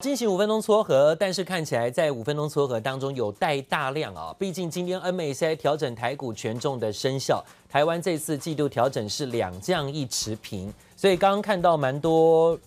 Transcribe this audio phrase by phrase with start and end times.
[0.00, 12.58] 进行五分钟撮合，但是看起来在五分钟撮合当中有带大量啊，毕竟今天 MSCI 调整台股权重的生效，台湾这次季度调整是两降一持平，所以刚刚看到蛮多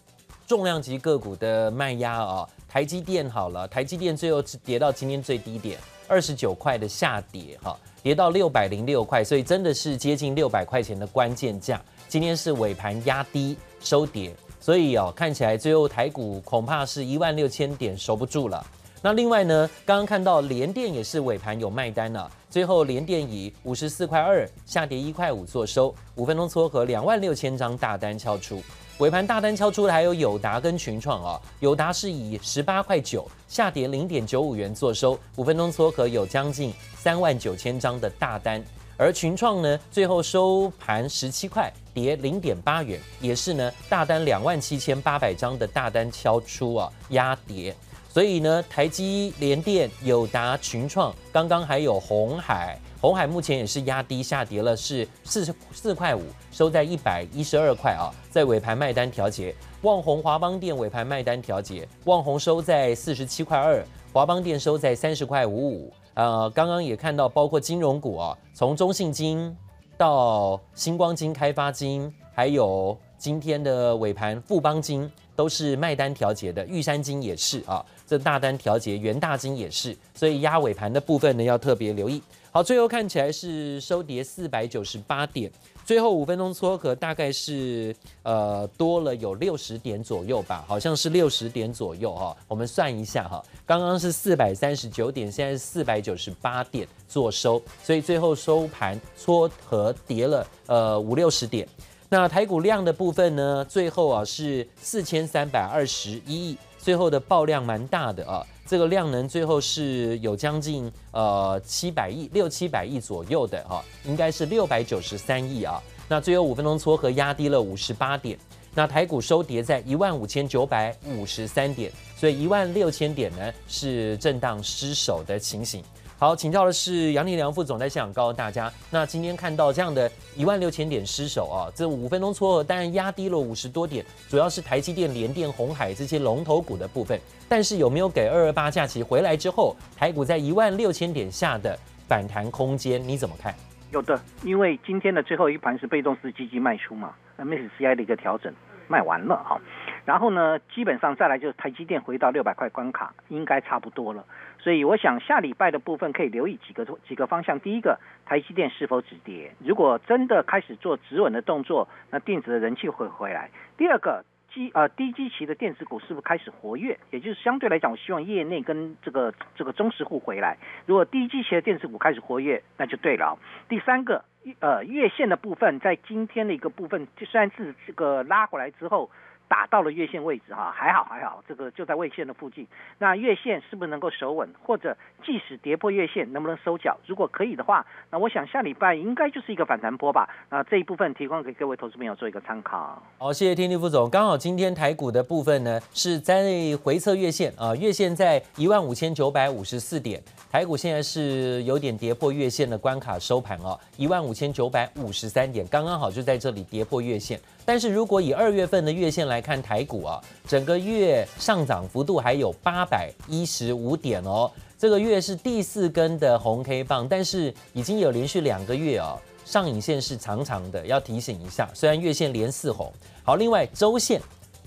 [0.46, 14.36] 重量级个股的卖压啊，台积电好了，台积电最后跌到今天最低点二十九块的下跌哈，跌到六百零六块，所以真的是接近六百块钱的关键价，今天是尾盘压低收跌。
[14.64, 18.66] 所以哦，看起来最后台股恐怕是一万六千点守不住了。
[19.02, 28.64] 那另外呢，刚刚看到联电也是尾盘有卖单了，最后联电以五十四块二下跌一块五做收，五分钟撮合两万六千张大单敲出。
[29.00, 38.64] 尾盘大单敲出的还有友达跟群创啊，友达是以十八块九下跌零点九五元做收，五分钟撮合有将近三万九千张的大单。
[38.96, 47.76] 而群创呢，最后收盘十七块，跌零点八元，也是呢大单两万七千八百张的大单敲出啊，压跌。
[48.10, 59.56] 所以呢，台积、联电、友达、群创，刚刚还有红海，红海目前也是压低下跌了，是四十四块五，收在一百一十二块啊，在尾盘卖单调节。
[59.82, 65.92] 旺宏、华邦电尾盘卖单调节，旺宏收在四十七块二，华邦电收在三十块五五。
[66.16, 69.56] 呃，刚刚也看到，包括金融股啊，从中信金
[69.98, 76.66] 到星光金、开发金，还有今天的尾盘富邦金，都是卖单调节的。
[76.66, 82.22] 玉山金也是啊，这大单调节，元大金也是，所以压尾盘的部分呢，要特别留意。
[82.52, 85.52] 好，最后看起来是收跌四百九十八点。
[85.86, 92.34] 最后五分钟撮合大概是呃多了有六十点左右吧，好像是六十点左右哈。
[92.48, 101.68] 我们算一下哈，刚刚是四百三十九点，现在是四百九十八点做收，所以最后收盘撮合跌了呃五六十点。
[102.10, 108.46] 那台股量的部分呢，最后啊是四千三百二十一亿，最后的爆量蛮大的啊。
[108.66, 115.82] 这个量能最后是有将近呃七百亿六七百亿左右的哈，应该是六百九十三亿啊。
[116.08, 118.38] 那最后五分钟撮合压低了五十八点，
[118.74, 125.84] 那台股收跌在一万五千九百五十三点，所以一万六千点呢是震荡失守的情形。
[126.18, 137.20] 好，请教的是杨立良副总，在现场告诉大家，那今天看到这样的一万六千点失守啊，这五分钟撮合当然压低了五十多点，主要是台积电、联电、红海这些龙头股的部分，
[137.50, 143.54] 但是有没有给二二八假期回来之后，台股在一万六千点下的反弹空间，你怎么看？
[143.92, 148.54] 有的，因为今天的最后一盘是被动式基金卖出嘛那，MSCI 的一个调整
[148.88, 149.60] 卖完了哈。
[150.06, 154.26] 然后呢，基本上再来就是台积电回到六百块关卡，应该差不多了。
[154.60, 157.60] 所以我想下礼拜的部分可以留意几个几个方向。
[157.60, 159.54] 第一个，台积电是否止跌？
[159.60, 163.50] 如果真的开始做止稳的动作，那电子的人气会回来。
[163.78, 166.98] 第二个，基呃低基期的电子股是不是开始活跃？
[167.12, 170.58] 也就是相对来讲，我希望业内跟这个这个中实户回来。
[170.86, 173.38] 如果低基期的电子股开始活跃，那就对了。
[173.68, 174.24] 第三个，
[174.60, 179.10] 呃月线的部分，在今天的一个部分，就算是这个拉回来之后。
[179.54, 182.68] 打到了月线位置哈，还好还好，这个就在位线的附近。
[182.98, 186.98] 那月线是不是能够守稳，或者即使跌破月线，能不能收脚？
[187.06, 190.28] 如果可以的话，那我想下礼拜应该就是一个反弹波吧。
[190.50, 193.00] 那这一部分提供给各位投资朋友做一个参考。
[193.20, 194.10] 好，谢谢天地副总。
[194.10, 196.44] 刚好今天台股的部分呢是在
[196.84, 200.20] 回测月线啊，月线在一万五千九百五十四点，
[200.52, 207.40] 台股现在是有点跌破月线的关卡收盘哦，一万五千九百五十三点，刚刚好就在这里跌破月线。
[207.66, 214.50] 但是如果以二月份的月线来看台股啊，整个月上涨幅度还有八百一十五点哦。
[214.80, 221.70] 这个月是第四根的红 K 棒，但是已经有连续两个月啊，上影线是长长的，要提醒一下。
[221.74, 222.92] 虽然月线连四红，
[223.24, 224.22] 好，另外周线，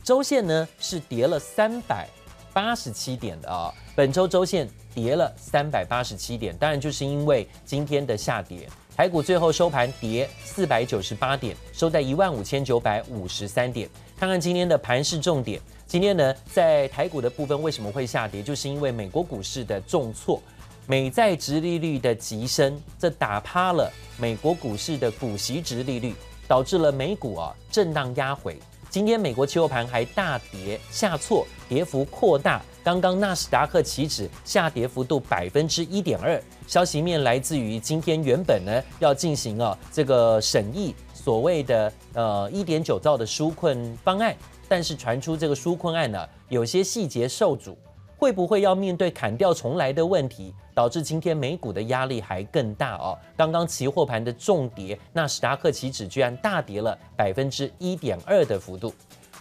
[0.05, 2.09] 周线呢是跌了三百
[2.53, 8.69] 八十七点的啊，本周周线跌了三百八十七点，当然就是因为今天的下跌。
[8.97, 13.87] 台股最后收盘跌四百九十八点，收在一万五千九百五十三点。
[14.19, 18.43] 看看今天的盘势重点，今天呢，在台股的部分为什么会下跌？
[18.43, 20.41] 就是因为美国股市的重挫，
[20.87, 26.15] 美债值利率的急升，这打趴了美国股市的股息值利率，
[26.49, 28.59] 导致了美股啊震荡压回。
[28.97, 32.63] 今天美国期货盘还大跌下挫，跌幅扩大。
[32.83, 36.43] 刚刚纳斯达克起止下跌幅度百分之一点二。
[36.67, 44.35] 消息面来自于今天原本呢要进行啊这个审议所谓的呃一点九兆的纾困方案，
[44.67, 47.77] 但是传出这个纾困案呢有些细节受阻，
[48.17, 50.55] 会不会要面对砍掉重来的问题？
[50.75, 53.17] 导致今天美股的压力还更大哦。
[53.37, 58.93] 刚刚期货盘的重跌，纳斯达克期指居然大跌了百分之一点二的幅度。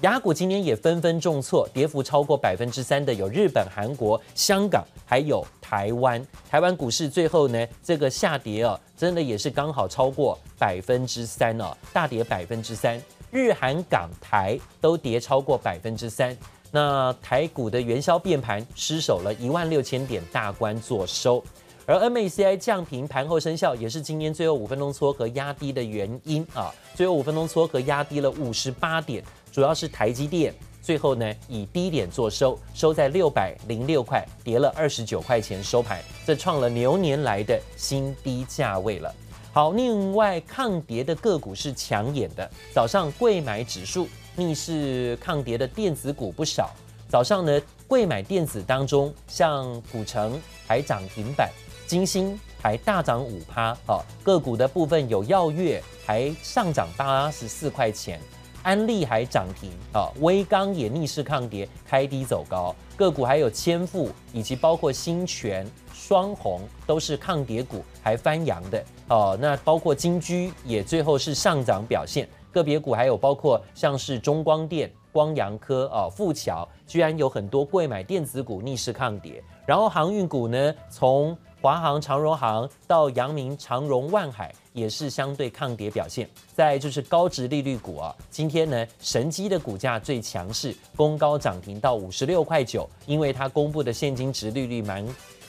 [0.01, 6.25] 亚股今天也纷纷重挫，跌幅超过百分之三的有日本、韩国、香港，还有台湾。
[6.49, 13.01] 台湾股市最后呢，这个下跌啊，真的也是刚好超过百分之三哦，大跌百分之三。
[13.31, 16.37] 日韩港台都跌超过百分之三。
[16.75, 21.41] 那台股的元宵变盘失守了一万六千点大关作收，
[21.85, 26.75] 而 MACI 降平盘后生效也是今天最后五分钟撮合压低的原因啊。
[26.93, 29.23] 最后五分钟撮合压低了五十八点，
[29.53, 39.15] 主要是台积电最后呢以低点作收，收在六百零六块，跌了二十九块钱收盘，这创了牛年来的新低价位了。
[39.53, 44.09] 好，另外抗跌的个股是抢眼的，早上贵买指数。
[44.35, 46.71] 逆势抗跌的电子股不少，
[47.07, 51.49] 早上呢，贵买电子当中，像古城还涨停板，
[51.87, 58.19] 金星还大涨五趴，哦，个股的部分有耀月还上涨八十四块钱，
[58.63, 72.27] 安利还涨停，啊，威刚也逆势抗跌，开低走高，个股还有千富以及包括新全、双红都是抗跌股，还翻扬的，哦，那包括金居也最后是上涨表现。
[72.55, 79.43] 个别股还有包括像是中光电、光阳科啊、富桥，居然有很多贵买电子股逆势抗跌。
[79.65, 86.29] 然后航运股呢，从华航、长荣航到阳明、长荣、万海，也是相对抗跌表现。
[86.53, 95.05] 再就是高值利率股啊，今天呢，神机的股价最强势，攻高涨停到五十六块九，因为它公布的现金殖利率蛮。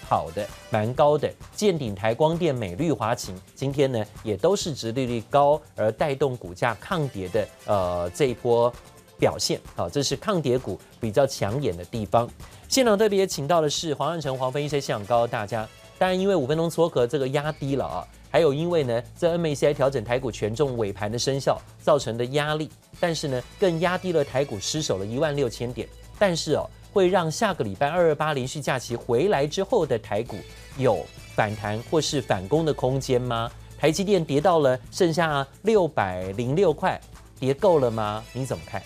[0.09, 8.73] 好的，蛮高的，健鼎、台光电、美绿华擎，今天呢也都是殖利率高而带动股价抗跌的，呃，这一波
[9.19, 12.31] 表现，好，这是抗跌股比较抢眼的地方。
[12.69, 15.69] 现场特别请到的是黄彦成黄分析师，现场告诉大家，
[15.99, 22.71] 当然因为五分钟撮合这个压低了啊，还有因为呢这 MACI 调整台股权重尾盘的生效造成的压力，
[23.01, 26.71] 但是呢更压低了台股失守了一万六千点，但是哦。
[26.97, 30.37] 会让下个礼拜二二八连续假期回来之后的台股
[30.79, 31.05] 有
[31.37, 33.51] 反弹或是反攻的空间吗？
[33.79, 36.99] 台积电跌到了剩下六百零六块，
[37.39, 38.25] 跌够了吗？
[38.33, 38.81] 你怎么看？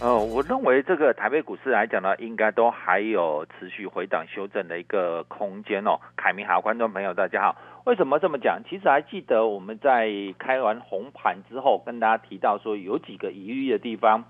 [0.00, 5.98] 呃，我认为这个台北股市来讲呢，应该都还有持续回档修正的一个空间哦。
[6.16, 7.56] 凯明好，观众朋友大家好，
[7.86, 8.62] 为什么这么讲？
[8.70, 10.08] 其实还记得我们在
[10.38, 14.22] 开完红盘之后，跟大家提到说有几个疑虑的地方，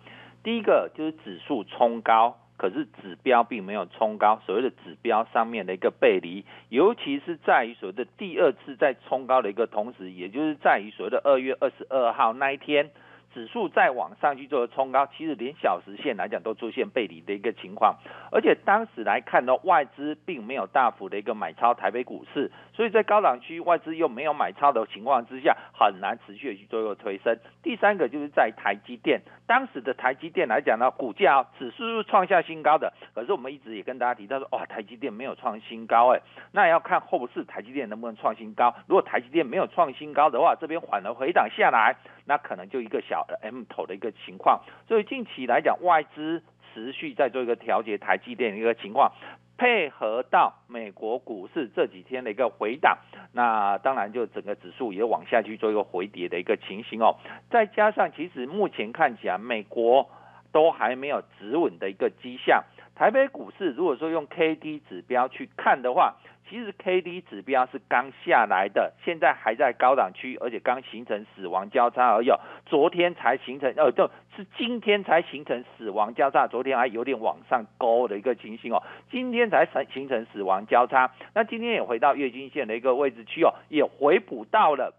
[0.43, 2.39] 第一个就是指数冲高。
[2.57, 12.91] 可是指标并没有冲高，所谓的指标上面的一个背离，尤其是在于所谓的第二次在冲高的一个同时，也就是在于所谓的二月二十二号那一天。
[13.35, 17.97] 指数再往上去做冲高，其实连小时线来讲都出现背离的一个情况，
[18.33, 27.39] 而且当时来看呢，外资并没有大幅的一个买超台北股市，所以在高档区外资又没有买超的情况之下，很难持续的去做一个推升。
[27.63, 36.21] 第三个就是在台积电，当时的台积电来讲呢，股价指数是创下新高的，可是我们一直也跟大家提到说，哇，台积电没有创新高，哎，
[36.53, 38.75] 那要看后市台积电能不能创新高。
[38.87, 41.97] 如果台积电没有创新高的话，这边反而回档下来。
[42.27, 46.43] 那可能就一个小 M 头的一个情况，所以近期来讲，外资
[46.75, 49.13] 持续在做一个调节台积电的一个情况，
[49.57, 52.99] 配合到美国股市这几天的一个回档，
[53.33, 57.17] 那当然就整个指数也往下去做一个回跌的一个情形哦。
[57.49, 60.11] 再加上其实目前看起来，美国
[60.53, 62.65] 都还没有止稳的一个迹象，
[62.97, 66.17] 台北股市如果说用 K D 指标去看的话。
[66.49, 72.31] 其实 K D 指标是刚下来的，现在还在高档区，而且刚形成死亡交叉而已。
[72.67, 78.81] 昨天才形成，呃，就是今天才形成死亡交叉，昨天还有点往上勾的一个情形哦，
[79.11, 81.11] 今天才成形成死亡交叉。
[81.35, 84.95] 那今天也回到月均线的一个位置区哦，也回补到了。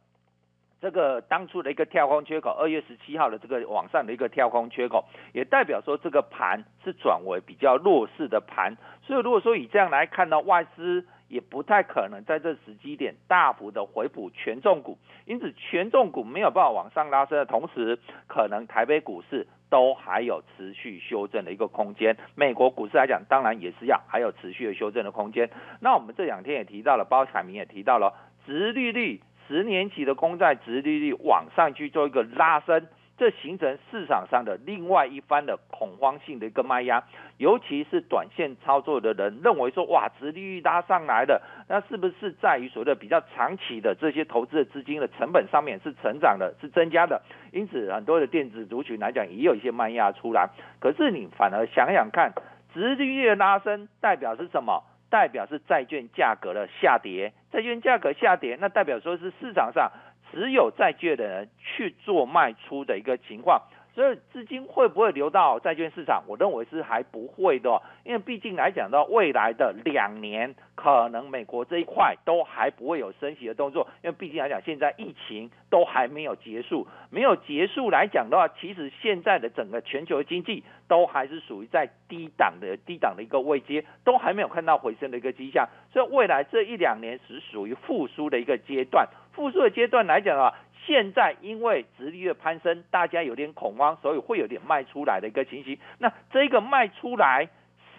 [0.80, 8.78] 这个当初的一个跳空缺口，二月十七号的这个往上的一个跳空缺口，也代表说这个盘是转为比较弱势的盘。
[9.02, 22.16] 所以如果说以这样来看呢，外资也不太可能在这时机点大幅的回补权重股，因此权重股没有办法往上拉升的同时，可能台北股市都还有持续修正的一个空间。
[22.36, 25.50] 美国股市来讲，当然也是要还有持续的修正的空间。
[25.82, 28.14] 那我们这两天也提到了，包凯明也提到了，
[28.46, 29.20] 殖利率。
[29.48, 32.88] 十年期的公债殖利率往上去做一个拉升，
[33.18, 37.04] 这形成市场上的另外一番的恐慌性的一个卖压，
[37.38, 47.22] 尤其是短线操作的人认为说，哇，殖利率拉上来了，那是不是在于所谓的比较长期的这些投资的资金的成本上面是成长的，是增加的？
[47.52, 50.50] 因此，很多的电子族群来讲也有一些卖压出来。
[50.80, 52.34] 可是你反而想想看，
[52.74, 54.84] 殖利率的拉升代表是什么？
[55.10, 59.92] 代表是债券价格的下跌，债券价格下跌，那代表说是市场上
[60.32, 63.62] 只有债券的人去做卖出的一个情况，
[63.98, 66.24] 所以资金会不会流到债券市场？
[66.28, 90.56] 我认为是还不会的，因为毕竟来讲到未来的两年，可能美国这一块都还不会有升息的动作，因为毕竟来讲，现在疫情都还没有结束，没有结束来讲的话，其实现在的整个全球经济都还是属于在低档的低档的一个位阶，都还没有看到回升的一个迹象，所以未来这一两年是属于复苏的一个阶段，复苏的阶段来讲的话。
[90.88, 95.78] 现在因为殖利率攀升，大家有点恐慌，所以会有点卖出来的一个情形。
[96.00, 97.50] 那这个卖出来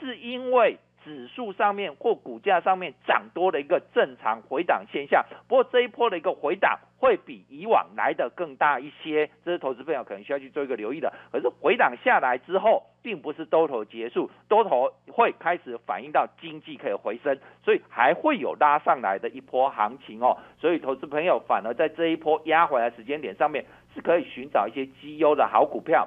[0.01, 5.23] 是因为指数上面或股价上面涨多的一个正常回档现象。
[5.49, 11.13] 不过这一波的一个回档会比以往来的更大一些，这是投资朋友可能需要去做一个留意的。
[11.33, 12.83] 可是回档下来之后。
[13.01, 20.37] 并不是多头结束，多头会开始反映到经济可以回升，所以还会有拉上来的一波行情哦。
[20.59, 23.65] 所以投资朋友反而在这一波压回来时间点上面，
[23.95, 26.07] 是可以寻找一些绩优的好股票，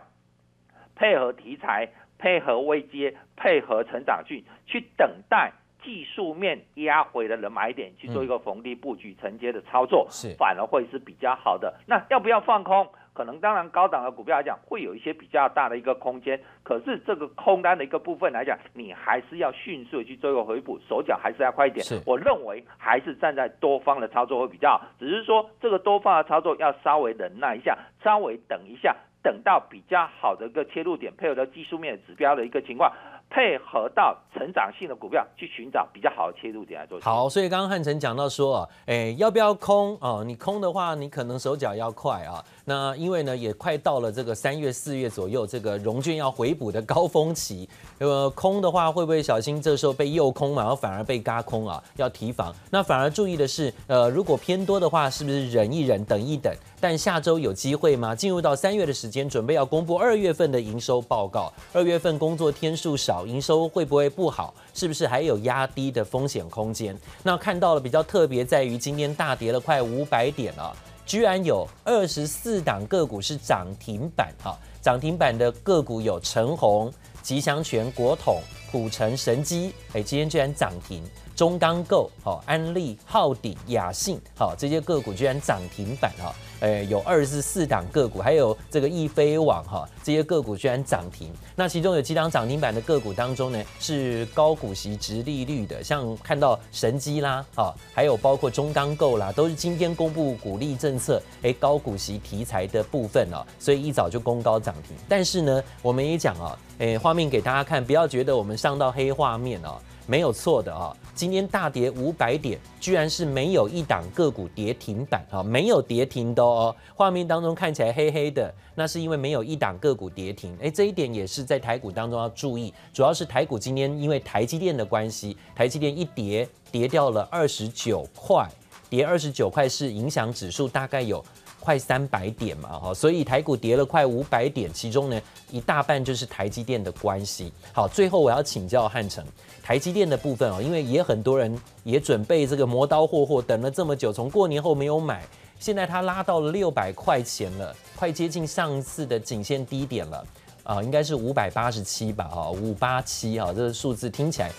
[0.94, 5.54] 配合题材、配合位阶、配合成长性，去等待
[5.84, 11.74] 技术面压回的人买点，去做一个逢低布局承接的操作，是反而会是比较好的。
[11.88, 12.88] 那要不要放空？
[13.14, 21.86] 可能当然高档的股票来讲，会有一些比较大的一个空间，可是这个空单的一个部分来讲，你还是要迅速的去做一个回补，手脚还是要快一点。
[21.86, 32.94] 是我认为还是站在多方的操作会比较好，只是说这个多方的操作要稍微忍耐一下，稍微等一下，等到比较好的一个切入点，配合到技术面的指标的一个情况。
[33.34, 37.00] 配合到成长性的股票去寻找比较好的切入点来做。
[37.00, 40.22] 好，所以刚刚汉城讲到说，哎，要不要空哦？
[40.26, 42.44] 你空的话，你可能手脚要快啊。
[42.66, 47.68] 那因为呢，也快到了这个三月、四月左右，这个融券要回补的高峰期。
[48.00, 50.62] 呃，空的话会不会小心这时候被诱空嘛？
[50.62, 51.84] 然后反而被嘎空啊？
[51.96, 52.54] 要提防。
[52.70, 56.54] 那反而注意的是，呃，如果偏多的话，是不是忍一忍，等一等？
[56.80, 58.14] 但下周有机会吗？
[58.14, 61.52] 进入到三月的时间，准备要公布二月份的营收报告。
[61.72, 63.26] 二月份工作天数少。
[63.26, 64.54] 营收会不会不好？
[64.74, 66.98] 是不是还有压低的风险空间？
[67.24, 70.76] 那看到了比较特别在于今天大跌了快五百点啊，
[71.12, 74.56] 居然有二十四档个股是涨停板啊！
[74.82, 76.90] 涨停板的个股有成鸿、
[77.22, 78.42] 吉祥泉、国统、
[78.72, 81.04] 普成、神机，哎，今天居然涨停。
[81.42, 91.34] 中钢构、好安利、浩鼎、雅信，好这些个股居然涨停板哈，诶有二十四档个股，还有这个易飞网哈，这些个股居然涨停。
[91.56, 104.96] 那其中有几档涨停板的个股当中呢，是高股息、殖利率的，像看到神基啦，啊，还有包括中钢构啦，都是今天公布股利政策，诶高股息题材的部分哦，所以一早就攻高涨停。
[105.10, 109.80] 但是呢，我们也讲啊，诶画面给大家看，不要觉得我们上到黑画面哦。
[110.08, 116.76] 没有错的啊，今天大跌五百点，居然是没有一档个股跌停板啊，没有跌停的哦。
[116.96, 120.58] 画面当中看起来黑黑的，那是因为没有一档个股跌停。
[120.62, 128.50] 哎，这一点也是在台股当中要注意，主要是台股今天因为台积电的关系，台积电一跌跌掉了二十九块，
[128.90, 131.24] 跌二十九块是影响指数大概有。
[131.62, 137.54] 快三百点嘛，哈，所以台股跌了快五百点，其中呢一大半就是台积电的关系。
[137.72, 139.24] 好，最后我要请教汉城，
[139.62, 145.24] 台积电的部分哦，因为也很多人也准备这个磨刀霍霍，等了这么久，从过年后没有买，
[145.60, 150.26] 现在它拉到了六百块钱了，快接近上次的颈线低点了，
[150.64, 154.52] 啊，应该是五百八十七吧，哈，五八七哈，这个数字听起来。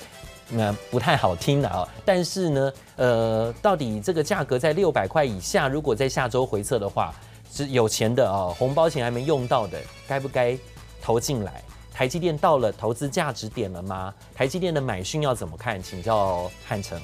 [0.54, 7.14] 那不太好听的啊，但是呢，呃，到底这个价格在六百块以下，如果在下周回测的话，
[7.50, 10.56] 是有钱的啊，红包钱还没用到的，该不该
[11.00, 11.62] 投进来？
[11.92, 14.14] 台积电到了投资价值点了吗？
[14.34, 15.82] 台积电的买讯要怎么看？
[15.82, 17.00] 请教汉城。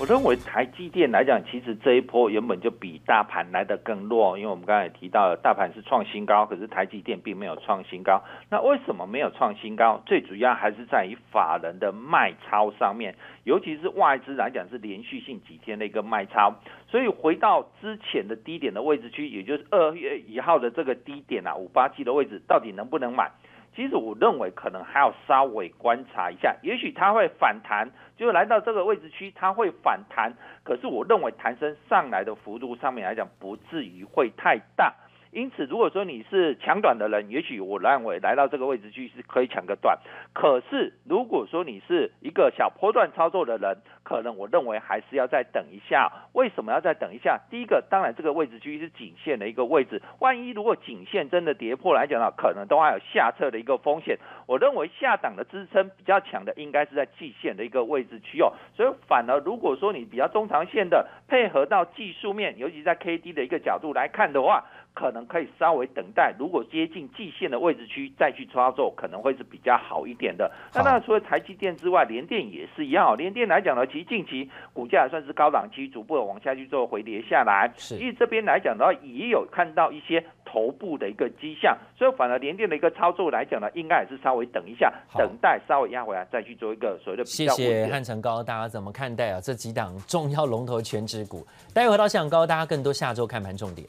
[0.00, 8.20] 我认为台积电来讲，其实这一波原本就比大盘来得更弱，因为我们刚才也提到了，大盘是创新高，可是台积电并没有创新高。
[8.50, 10.02] 那为什么没有创新高？
[10.04, 16.52] 最主要还是在于法人的卖超上面，尤其是外资来讲是连续性几天的一个卖超，
[16.88, 23.30] 所以回到之前的低点的位置区，也就是二月一号的这个低点啊，五八七的位置，到底能不能买？
[23.74, 30.34] 其实我认为可能还要稍微观察一下，也许它会反弹，就是来到这个位置区，它会反弹。
[30.62, 34.94] 可是我认为弹升上来的幅度上面来讲，不至于会太大。
[35.32, 39.98] 因此，如果说你是抢短的人，也许我认为来到这个位置去是可以抢个短。
[40.34, 46.12] 可是，如果说你是一个小波段操作的人，可能我认为还是要再等一下。
[46.34, 47.40] 为什么要再等一下？
[47.50, 54.18] 第一个，当然这个位置区是颈线的一个位置，万一如果颈线真的跌破来讲的话，可能都还有下撤的一个风险。
[54.46, 58.52] 我认为下档的支撑比较强的，应该是在季线的一个位置区哦。
[58.76, 70.50] 所以，反而如果说你比较中长线的，配合到技术面，尤其在 K D 的一个角度来看的话，可能可以稍微等待，如果接近季线的位置区再去操作，可能会是比较好一点的。
[70.74, 73.16] 那当然除了台积电之外，联电也是一样。
[73.16, 77.72] 联电来讲呢，其实近期股价也算是高档期，逐步的往下去做回跌下来。
[77.76, 87.54] 是，因为这边来讲的话，也有看到一些头部的一个迹象，所以反而联电的一个操作来讲呢，应该也是稍微等一下，等待稍微压回来再去做一个所谓的比较。
[87.54, 89.40] 谢谢汉成高，大家怎么看待啊？
[89.40, 93.88] 这几档重要龙头权值股，待会回到香港高，大家更多下周看盘重点。